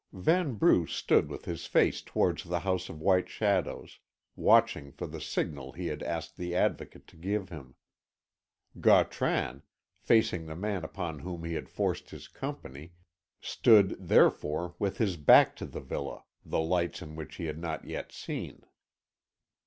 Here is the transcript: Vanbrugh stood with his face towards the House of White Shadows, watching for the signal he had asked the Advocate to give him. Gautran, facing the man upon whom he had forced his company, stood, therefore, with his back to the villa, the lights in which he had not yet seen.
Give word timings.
Vanbrugh 0.13 0.87
stood 0.87 1.29
with 1.29 1.45
his 1.45 1.67
face 1.67 2.01
towards 2.01 2.43
the 2.45 2.61
House 2.61 2.89
of 2.89 2.99
White 2.99 3.29
Shadows, 3.29 3.99
watching 4.35 4.91
for 4.91 5.05
the 5.05 5.21
signal 5.21 5.73
he 5.73 5.85
had 5.85 6.01
asked 6.01 6.37
the 6.37 6.55
Advocate 6.55 7.05
to 7.05 7.15
give 7.15 7.49
him. 7.49 7.75
Gautran, 8.79 9.61
facing 9.99 10.47
the 10.47 10.55
man 10.55 10.83
upon 10.83 11.19
whom 11.19 11.43
he 11.43 11.53
had 11.53 11.69
forced 11.69 12.09
his 12.09 12.27
company, 12.27 12.93
stood, 13.41 13.89
therefore, 14.07 14.73
with 14.79 14.97
his 14.97 15.17
back 15.17 15.55
to 15.57 15.67
the 15.67 15.81
villa, 15.81 16.23
the 16.43 16.59
lights 16.61 17.03
in 17.03 17.15
which 17.15 17.35
he 17.35 17.45
had 17.45 17.59
not 17.59 17.85
yet 17.85 18.11
seen. 18.11 18.63